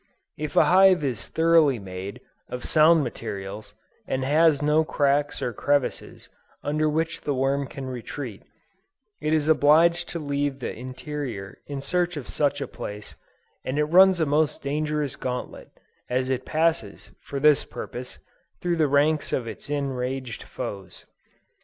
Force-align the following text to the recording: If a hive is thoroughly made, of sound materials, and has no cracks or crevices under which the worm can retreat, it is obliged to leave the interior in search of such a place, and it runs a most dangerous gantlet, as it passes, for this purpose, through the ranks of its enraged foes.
If 0.35 0.55
a 0.55 0.63
hive 0.65 1.03
is 1.03 1.29
thoroughly 1.29 1.77
made, 1.77 2.21
of 2.49 2.65
sound 2.65 3.03
materials, 3.03 3.75
and 4.07 4.23
has 4.23 4.59
no 4.59 4.83
cracks 4.83 5.43
or 5.43 5.53
crevices 5.53 6.27
under 6.63 6.89
which 6.89 7.21
the 7.21 7.35
worm 7.35 7.67
can 7.67 7.85
retreat, 7.85 8.41
it 9.21 9.31
is 9.31 9.47
obliged 9.47 10.09
to 10.09 10.17
leave 10.17 10.57
the 10.57 10.75
interior 10.75 11.59
in 11.67 11.81
search 11.81 12.17
of 12.17 12.27
such 12.27 12.61
a 12.61 12.67
place, 12.67 13.15
and 13.63 13.77
it 13.77 13.85
runs 13.85 14.19
a 14.19 14.25
most 14.25 14.63
dangerous 14.63 15.15
gantlet, 15.15 15.69
as 16.09 16.31
it 16.31 16.45
passes, 16.45 17.11
for 17.21 17.39
this 17.39 17.63
purpose, 17.63 18.17
through 18.59 18.77
the 18.77 18.87
ranks 18.87 19.31
of 19.31 19.45
its 19.47 19.69
enraged 19.69 20.41
foes. 20.41 21.05